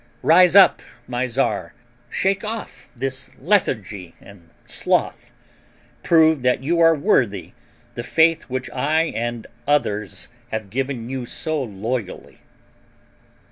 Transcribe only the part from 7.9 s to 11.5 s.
the faith which I and others have given you